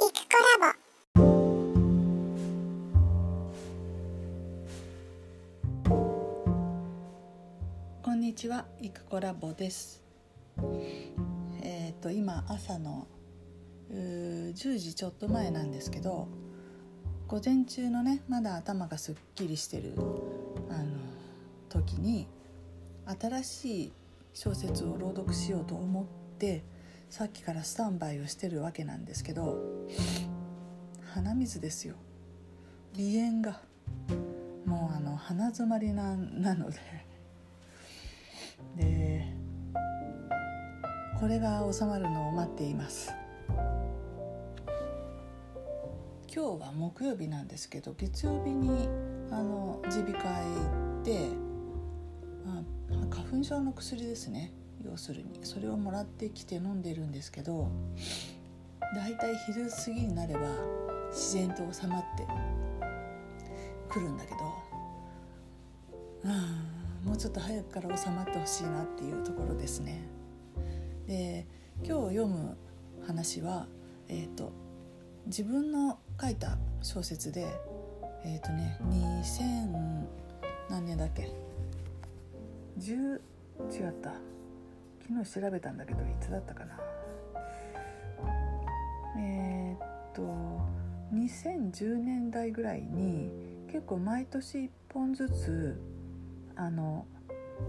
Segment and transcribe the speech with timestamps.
[0.00, 1.30] イクコラボ
[8.02, 10.02] こんにちは、イクコラボです。
[11.62, 13.08] えっ、と今朝の
[13.92, 16.28] 10時ちょっと前なんですけど、
[17.28, 19.92] 午前中のねまだ頭がすっきりしてる
[20.70, 20.96] あの
[21.68, 22.26] 時に
[23.20, 23.92] 新しい
[24.32, 26.06] 小説を朗読しようと思っ
[26.38, 26.64] て
[27.10, 29.58] さっきからスタンバイをしてるわけなんですけど、
[31.12, 31.96] 鼻水ですよ。
[32.94, 33.60] 鼻炎が
[34.64, 36.78] もうあの鼻詰まりななので。
[38.76, 39.26] で
[41.18, 43.12] これが収まるのを待っています
[46.32, 48.88] 今日は木曜日なんですけど月曜日に
[49.30, 51.28] あの耳鼻科へ行って
[52.46, 52.62] あ
[53.14, 54.52] 花粉症の薬ですね
[54.84, 57.68] 要するにそれをもらってきて飲んでるんですけど
[58.94, 60.40] だいたい昼過ぎになれば
[61.10, 62.26] 自然と収まって
[63.88, 64.36] くるんだけど
[66.24, 70.02] うんもうちょっと早くから収まってほしいなっていうところですね。
[71.06, 71.46] で
[71.82, 72.56] 今日読む
[73.06, 73.66] 話は、
[74.08, 74.52] えーと、
[75.26, 77.46] 自分の書いた小説で
[78.22, 80.04] えっ、ー、とね2000
[80.68, 81.30] 何年だっけ
[82.78, 83.20] ？10
[83.70, 84.12] 違った
[85.10, 86.78] 昨日調べたんだけどいつだったかな。
[89.18, 89.76] えっ、
[90.14, 90.22] と
[91.12, 93.28] 2010年代ぐらいに
[93.66, 95.80] 結構毎年1本ずつ
[96.54, 97.06] あの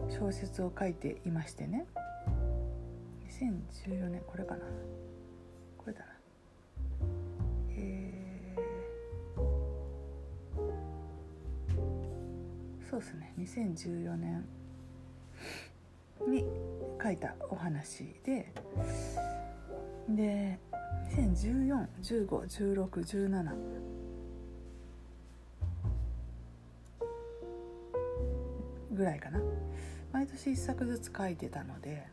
[0.07, 1.87] 小説を書いていましてね。
[3.27, 4.61] 2014年これかな。
[5.79, 6.05] これだな。
[7.71, 13.33] えー、そうですね。
[13.39, 14.45] 2014年
[16.27, 16.45] に
[17.01, 18.53] 書いたお話で
[20.07, 20.59] で
[21.15, 23.55] 2014151617
[28.93, 29.39] ぐらいかな。
[30.11, 32.05] 毎年1作ずつ書いてたので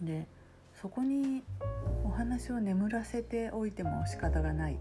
[0.00, 0.26] で
[0.80, 1.42] そこに
[2.04, 4.78] お話を眠らせておいても仕方がない。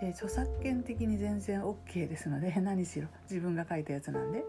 [0.00, 4.44] で著作権的に全然 OK ですので何しろ自分が書いたやつなんで。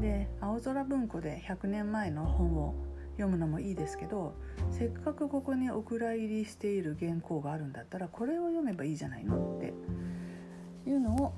[0.00, 2.74] で青空文庫で100年前の本を
[3.12, 4.34] 読むのもいいですけど
[4.70, 9.72] せっかくここにお蔵入りしている原稿があるんだったらこれを読めばいいじゃないのって
[10.88, 11.32] いうのを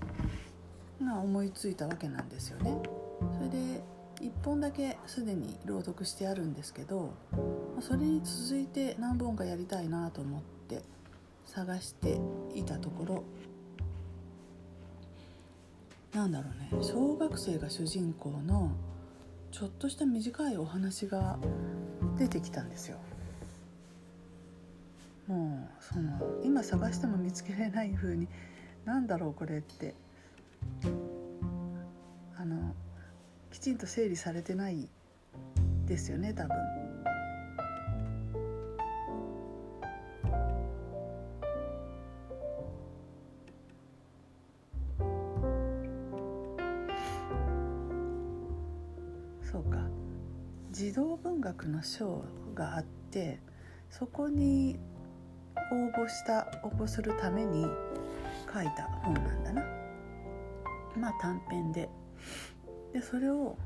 [1.02, 2.74] が思いついたわけなんですよね。
[3.36, 3.82] それで
[4.20, 7.12] 1本だけすでに朗読してあるんですけど
[7.80, 10.82] それに続いて何本かやりたいなと思って
[11.44, 12.18] 探して
[12.54, 13.24] いたところ
[16.16, 18.71] なんだろうね小学生が主人公の
[19.53, 21.38] ちょっとした短いお話が
[22.16, 22.97] 出てきたんですよ。
[25.27, 28.28] もうその今探しても見つけれない風に
[28.87, 29.94] なんだろうこれって
[32.38, 32.75] あの
[33.50, 34.88] きちんと整理されてない
[35.84, 36.85] ですよね多分。
[49.56, 49.78] そうか。
[50.70, 52.22] 児童文学の賞
[52.54, 53.40] があって
[53.88, 54.78] そこに
[55.72, 57.64] 応募した応募するために
[58.52, 59.62] 書いた本なんだな。
[60.94, 61.88] まあ短編で。
[62.92, 63.56] でそれを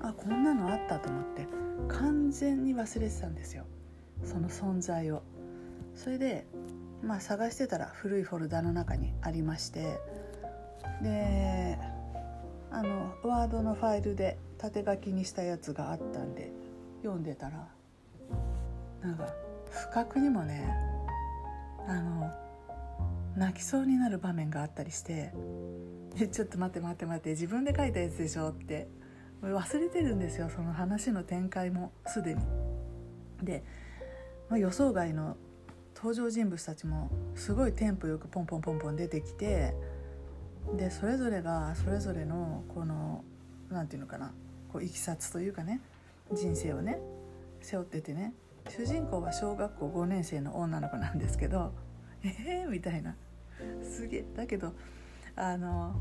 [0.00, 1.46] あこんなのあったと思って
[1.86, 3.64] 完全に忘れてたんですよ。
[4.24, 5.22] その存在を。
[5.94, 6.46] それで
[7.00, 10.00] まあ探してたら古いフォルダの中にありまして。
[11.00, 11.78] で
[12.72, 16.52] あのワードのファイルで縦書きにしたやつがあったんで
[17.02, 17.66] 読んでたら
[19.02, 19.26] なんか
[19.70, 20.72] 不覚にもね
[21.88, 22.30] あの
[23.36, 25.32] 泣きそうになる場面があったりして
[26.16, 28.86] でちょっと待って待って待って自分で書いたやつでしょって
[29.42, 32.40] 忘れてるんですよその話の展開もすでに。
[33.42, 33.64] で、
[34.48, 35.36] まあ、予想外の
[35.96, 39.74] 登場人物たちもすごいテンポよくポンポンポンポン出てきて
[40.76, 43.24] でそれぞれがそれぞれのこの
[43.70, 44.32] 何て言うのかな
[44.72, 45.80] こういきさつというかね
[46.32, 46.98] 人生をね
[47.60, 48.34] 背負っててね
[48.68, 51.72] 主人公は小学校5年生の女の子なんですけど
[52.24, 53.16] えー、みたいな。
[53.82, 54.24] すげえ。
[54.36, 54.72] だけど
[55.36, 56.00] あの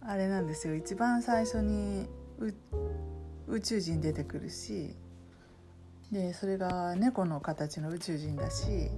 [0.00, 0.74] あれなんですよ。
[0.74, 2.08] 一番最初に
[3.48, 4.94] 宇宙人出てくるし
[6.12, 8.90] でそれが猫の形の宇宙人だし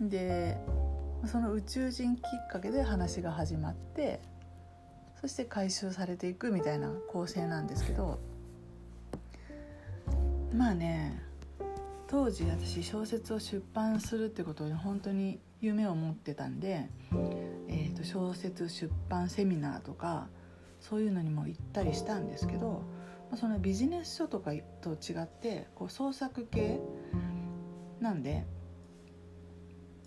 [0.00, 0.56] で
[1.26, 4.20] その宇宙人きっかけで話が始まって
[5.20, 8.18] そして回収されていくみたいな構成なんですけど
[10.54, 11.22] まあね
[12.06, 16.88] 当時私小説を出版するってことに本当に夢を持ってたんで、
[17.68, 20.28] えー、と小説出版セミナーとか
[20.80, 22.82] そういうのにも行ったりしたんですけど
[23.36, 26.80] そのビジネス書とかと違ってこう創作系
[28.00, 28.46] なんで、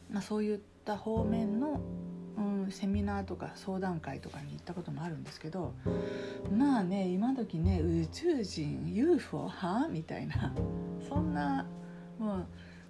[0.09, 1.81] まあ、そういった方面の、
[2.37, 5.73] うん、セミナーとか相談会とかに行ったこともあるんですけど
[6.55, 10.53] まあね今時ね宇宙人 UFO はみたいな
[11.07, 11.65] そんな
[12.17, 12.47] もう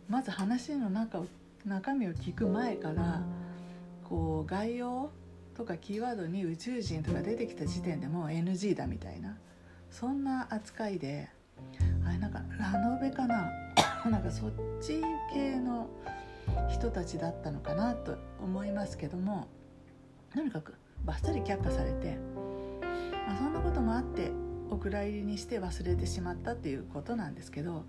[0.09, 1.27] まず話の中を
[1.65, 3.21] 中身を聞く前から
[4.07, 5.11] こう概要
[5.55, 9.38] とかキーワードに宇宙人とか出てきた時点でもう NG だみたいな
[9.89, 11.29] そんな扱いで
[12.05, 13.51] あれなんかラノベかな？
[14.09, 14.51] なんかそっ
[14.81, 15.01] ち
[15.31, 15.88] 系の
[16.69, 19.48] 人たちだったのかなと思いますけども
[20.34, 20.75] とにかく
[21.06, 22.18] バッサリ却下されて、
[23.28, 24.31] まあ、そんなこともあって
[24.69, 27.84] お蔵入りにして忘れてしまったっていうことなんですけど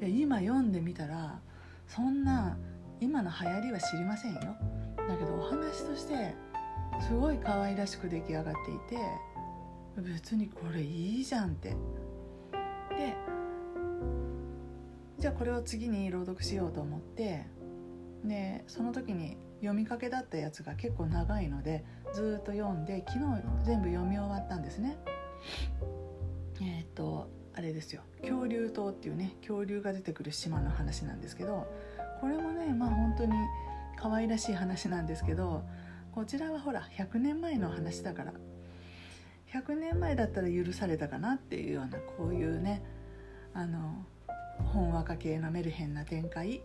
[0.00, 1.40] いや今読んでみたら
[1.86, 2.58] そんな
[3.00, 4.40] 今の流行りは知りませんよ。
[4.40, 6.34] だけどお話として
[7.00, 8.54] すごい可愛らしく出来上がっ
[8.88, 9.02] ていて
[9.98, 11.70] 別にこれいいじゃんって。
[11.70, 11.76] で
[15.18, 17.46] じゃあこれを次に朗読しようと思って
[18.28, 23.24] でその時に読みかけだったやつが結構長いのでずっと読んで昨日
[23.64, 24.96] 全部読み終わったんですね。
[26.60, 28.02] えっ、とあれですよ。
[28.20, 31.66] 恐竜島っていうね恐竜が出てくる島の話なんですけど
[32.20, 33.32] これもねまあ本当に
[33.96, 35.62] 可愛らしい話なんですけど
[36.12, 38.32] こちらはほら100年前の話だから
[39.52, 42.82] 100年前だったら許されたかなっていうようなこういうね
[43.54, 44.04] あの
[44.64, 46.62] 本和歌系のメルヘンな展開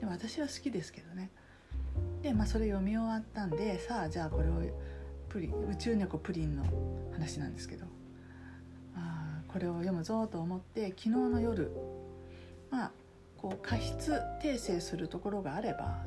[0.00, 1.30] でも私は好きですけどね
[2.22, 4.52] でまあそれ読み終わったんでさあじゃあこれを
[5.28, 6.64] プリ宇宙猫プリンの
[7.12, 7.86] 話なんですけど
[8.96, 11.70] あこれを読むぞと思って昨日の夜
[12.70, 12.90] まあ
[13.36, 15.98] こう過失訂正するところがあれば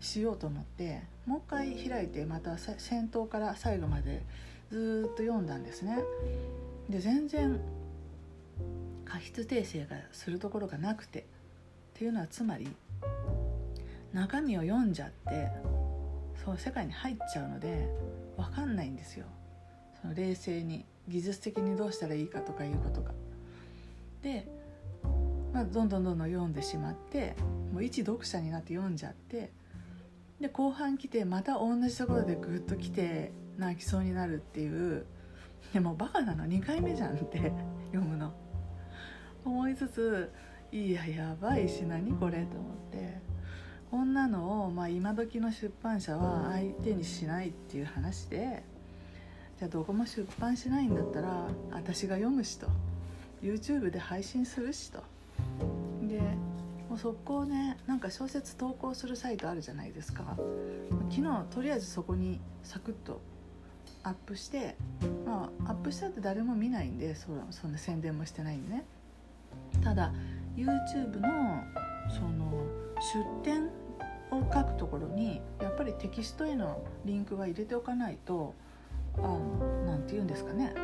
[0.00, 4.22] しようと思ってもう一回開いてまた先頭から最後まで
[4.70, 5.98] ずっと読んだんですね。
[6.88, 7.60] で全然
[9.04, 11.22] 過失訂正がするところがなくてっ
[11.94, 12.68] ていうのはつまり
[14.12, 15.50] 中身を読んじゃって
[16.44, 17.88] そう世界に入っちゃうので
[18.36, 19.26] 分かんないんですよ。
[20.00, 23.12] その冷静に技術的にどうしたらいいかとかいうことが。
[24.22, 24.46] で、
[25.52, 27.34] まあ、どんどんどんどん読んでしまって
[27.72, 29.52] もう一読者になって読んじゃって
[30.40, 35.06] で後半来てまた同じところでグッと来て泣きそうになるっていう
[35.72, 36.46] でもバカなの。
[36.46, 37.52] 2回目じゃんって
[37.92, 38.32] 読むの。
[39.44, 40.32] 思いつつ
[40.76, 43.18] いややばいし何これと思って。
[43.90, 48.62] こんなのを、まあ、今時の出版社は相手にしないっていう話で。
[49.58, 52.66] じゃあどこも出版しないんだったら私が読むしと。
[53.42, 55.02] YouTube で配信するしと。
[56.02, 56.20] で
[56.90, 60.36] もう速攻ねなんか小説投稿するサイトあるじゃないですか。
[61.10, 63.22] 昨日とりあえずそこにサクッと
[64.02, 64.76] アップして
[65.24, 68.84] まあアップしたって誰も見ないんでそそんな宣伝もしてないんでね。
[69.82, 70.12] ただ
[70.56, 71.62] YouTube の
[72.08, 72.66] その
[73.42, 73.68] 出典
[74.30, 78.54] を書くところにやっぱりテキストへのリンクは入れておかないと
[79.16, 80.74] 何て言うんですかね。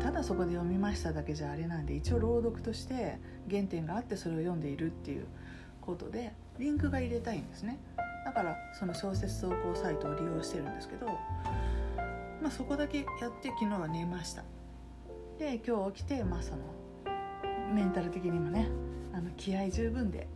[0.00, 3.18] ただそこで読みましただけじゃあれなんで一応朗読として
[3.48, 5.26] 原点があってそれを読んでいるっていう
[5.80, 7.78] ことでリンクが入れたいんですね。
[8.24, 14.42] だからその小説投稿サイトを利用してるんですけど、まあ、そこだけやって昨日は寝ました。
[15.38, 16.58] で今日起きて、まあ、その
[17.70, 18.68] メンタル的にもね
[19.12, 20.28] あの気合十分で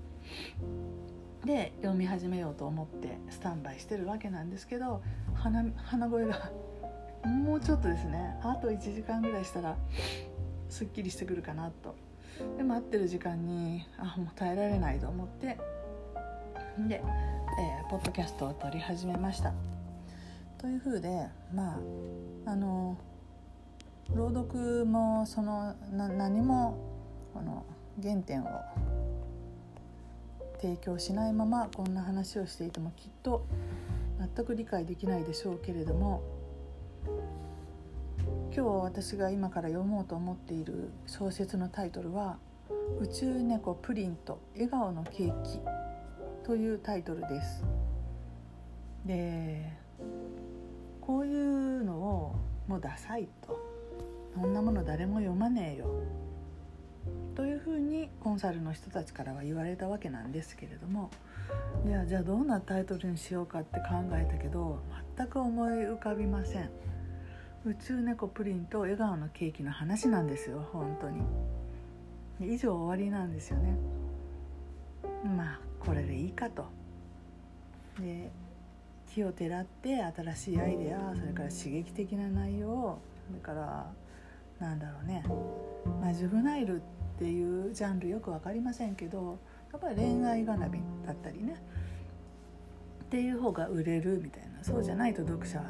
[1.44, 5.02] で読み始めようと思ってスタンバイしてるわけなんですけど
[5.34, 6.50] 鼻鼻声が
[7.24, 9.76] もうちょっとですねあと1時間ぐらいしたら
[10.68, 11.94] すっきりしてくるかなと。
[12.56, 15.56] で待ってる時間にあもう耐えられないと思って
[16.88, 19.52] で、えー、ポッドキャストを撮り始めました。
[20.58, 21.78] というふうでま
[22.46, 22.96] ああの
[24.12, 26.93] 朗読もその何も
[27.34, 27.66] この
[28.00, 28.46] 原点を
[30.62, 33.44] 提供しないままこんな話をしていてもきっと
[34.34, 36.22] 全く理解できないでしょうけれども
[38.56, 42.38] 今日私が今から読もうと思っている小説のタイトルは
[43.00, 45.60] 「宇宙猫プリンと笑顔のケーキ」
[46.46, 47.64] というタイトルです。
[49.04, 49.72] で
[51.00, 52.36] こういうのを
[52.68, 53.58] もうダサいと
[54.34, 55.86] そんなもの誰も読まねえよ
[57.34, 61.10] というふうにコンサルの人たちからは言われたわけなんですけれども
[61.86, 64.78] じゃあじゃあどんなタイトルにしようかって考えたけど
[65.16, 66.70] 全く思い浮かびません。
[67.66, 71.22] 宇宙猫プリンと笑顔のケーキの話なんですよ本当に
[72.54, 73.78] 以上終わりなんですよね
[75.24, 76.66] まあこれでいいかと。
[77.98, 78.30] で
[79.06, 82.98] 気をてらって新しいアイデアそれから刺激的な内容
[83.28, 83.90] それから
[84.58, 85.24] なんだろうね、
[86.00, 86.84] まあ、ジュブナイルっ
[87.18, 89.38] ていうジャンルよく分かりませんけど
[89.72, 91.56] やっぱり恋愛がなびだったりね。
[93.04, 94.64] っていう方が売れるみたいな。
[94.64, 95.64] そうじゃないと読者は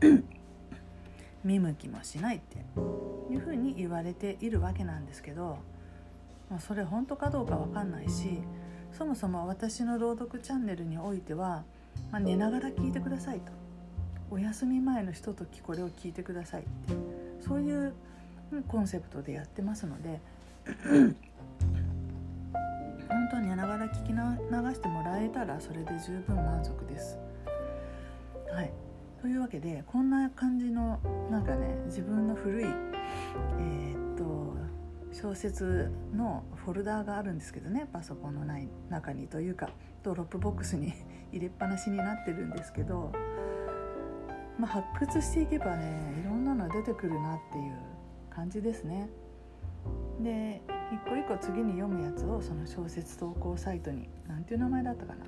[1.42, 2.58] 見向きもしないって
[3.32, 5.58] いうふうに言われているわけなんですけど、
[6.50, 8.40] まあ、それ本当かどうか分かんないし
[8.92, 11.64] そもそも私の朗読チャンネルにおいては、
[12.12, 13.52] まあ、寝ながら聞いてくださいと。
[14.30, 17.13] お休み前のひとときこれを聞いてくださいって。
[17.46, 17.94] そういう
[18.68, 20.20] コンセプトでやってますので
[23.08, 27.18] 本当にながら聞き流してもらえたらそれで十分満足です。
[28.50, 28.72] はい
[29.20, 34.54] というわけでこんな感じのなんかね自分の古いえー、っと
[35.12, 39.70] 小説のフォルダーがあるんですけどねパソコンのない中にというか
[40.02, 40.92] ドロップボックスに
[41.32, 43.12] 入れっぱなしになってるんですけど、
[44.58, 47.74] まあ、発掘していけばねいろんなの出てくるなっていう
[48.30, 49.08] 感じですね。
[50.20, 55.24] で一個一個次に読むやつをその小説投稿サイトに何ていう名前だったかな。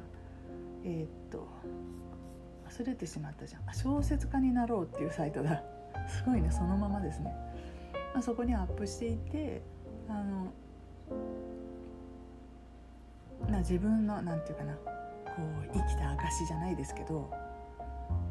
[0.84, 1.48] えー、っと
[2.68, 3.74] 忘れてしまったじゃん。
[3.74, 5.62] 小説家になろうっていうサイトだ。
[6.06, 7.34] すごいねそのままですね、
[8.14, 9.62] まあ、そこにアップしていて
[10.08, 10.52] あの
[13.50, 14.96] な自分の何て言うかな。
[15.36, 17.30] こう生きた証じゃないですけど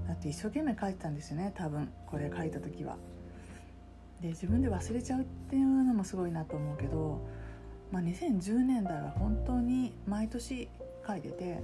[0.07, 2.97] だって一生懸命書いてたんですよね多分これ書いた時は。
[4.21, 7.21] で自分で忘れちゃうっていうのもすごいなと思うけど、
[7.91, 10.69] まあ、2010年代は本当に毎年
[11.05, 11.61] 書いてて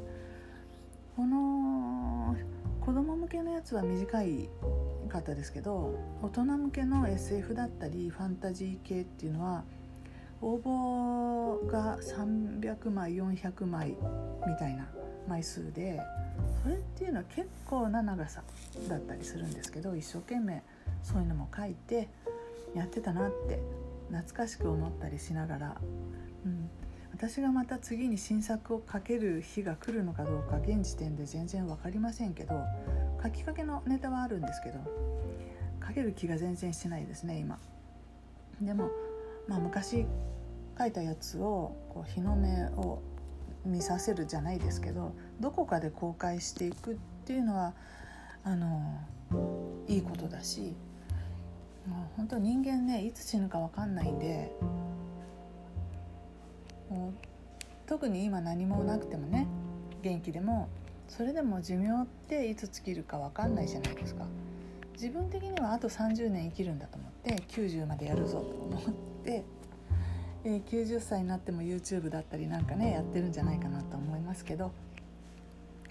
[1.15, 2.35] この
[2.81, 4.49] 子供向けのやつは短い
[5.07, 9.63] かったですけど大人向けの SF だったりファンタジー系っていうのは
[10.41, 13.89] 応募が300枚400枚
[14.47, 14.87] みたいな
[15.27, 16.01] 枚数で
[16.63, 18.43] それっていうのは結構な長さ
[18.87, 20.61] だったりするんですけど一生懸命
[21.03, 22.07] そういうのも書いて
[22.75, 23.59] やってたなって
[24.09, 25.75] 懐かしく思ったりしながら、
[26.45, 26.69] うん、
[27.13, 32.55] 私がまた次に新作を書ける日が来るのかどうか現時点で全然分かりませんけど
[33.23, 34.79] 書きかけのネタはあるんですけど
[35.85, 37.59] 書ける気が全然してないですね今。
[38.61, 38.89] でも、
[39.47, 40.05] まあ、昔
[40.77, 43.01] 書いたやつをこう日の目を
[43.65, 47.73] 見させるじゃないですけどどこかで公開していくっていうのは
[48.43, 48.99] あの
[49.87, 50.75] いいことだし
[51.87, 54.51] もう本当人間ねいつ死ぬか分かんないんで
[56.89, 57.27] もう
[57.87, 59.47] 特に今何もなくてもね
[60.01, 60.69] 元気でも
[61.07, 64.25] それでも寿命っていつ尽きるか分かんないじゃないですか。
[64.93, 68.93] 自分的にはあと30年生きるんだと思って90までやるぞと思っ
[69.25, 69.43] て、
[70.43, 74.71] えー、90歳になっても YouTube だったりなんかねやってるんじゃないかなと思いますけど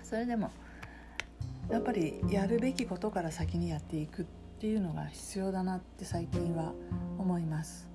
[0.03, 0.51] それでも
[1.71, 4.25] やっぱりやるべきことから先にやっていくっ
[4.59, 6.73] ていうのが必要だなって最近は
[7.17, 7.89] 思います。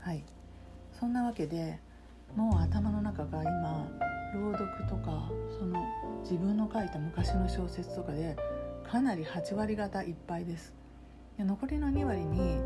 [0.00, 0.22] はい
[0.92, 1.78] そんなわけで
[2.36, 3.88] もう頭の中が今
[4.34, 5.82] 朗読とかその
[6.22, 8.36] 自分の書いた昔の小説とかで
[8.90, 10.74] かなり8割方いっぱいです
[11.38, 12.58] で残りの2割に、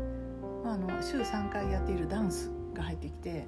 [0.63, 3.47] まあ、あの週3回やっているダンスが入ってきて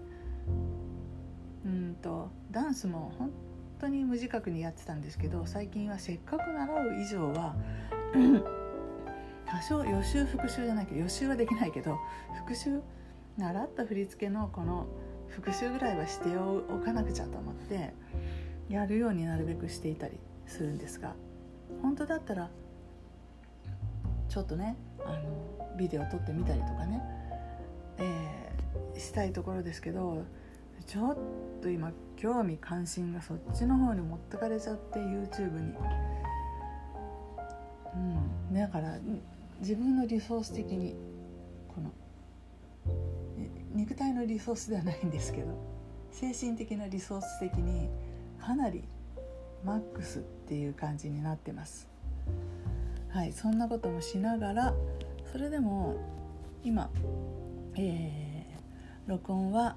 [1.66, 3.32] うんとダンスも本
[3.80, 7.56] 当に無自覚にやってたんですけど最近はせっかく習う以上は
[9.46, 11.98] 多少予習復習じゃないけど予習はできないけど
[12.36, 12.82] 復習
[13.38, 14.88] 習った振り付けのこの
[15.28, 17.94] 復習ぐらいはしておかなくちゃと思って
[18.70, 21.16] やるようになるべくしていたりするんですが
[21.82, 22.50] 本当だったら
[24.30, 24.76] ちょっとね
[25.06, 27.02] あのビデオ撮ってみたりとかね、
[27.98, 28.52] え、
[28.98, 30.24] したいところですけど
[30.86, 31.18] ちょっ
[31.62, 35.74] と今興味関心がそっちの方に持ってかれちゃって YouTube に。
[37.96, 38.98] うん、だから
[39.60, 40.96] 自分のリソース的に
[41.68, 41.92] この
[43.76, 45.56] 肉体のリソースではないんですけど
[46.12, 47.90] 精神的なリソース的に
[48.40, 48.84] かなり
[49.64, 51.88] マックスっていう感じになってます。
[53.10, 53.32] はい。
[53.32, 54.74] そんなこともしながら
[55.32, 55.96] それでも
[56.64, 56.90] 今、
[57.76, 58.23] えー、
[59.08, 59.76] 録音は、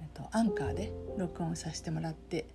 [0.00, 2.46] えっと、アンカーで録音させてもらって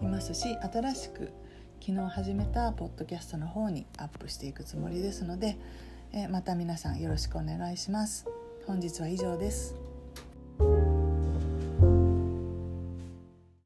[0.00, 1.32] いますし新しく
[1.80, 5.58] 昨日始めたポッドキャストの方にアップしていくつもりですので、
[6.12, 8.28] えまた皆さんよろしくお願いします。
[8.68, 9.81] 本日は以上です。